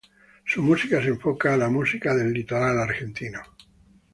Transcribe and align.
Su 0.43 0.63
música 0.63 0.99
se 0.99 1.09
enfoca 1.09 1.53
a 1.53 1.57
la 1.57 1.69
música 1.69 2.15
del 2.15 2.33
litoral 2.33 2.79
argentino. 2.79 3.39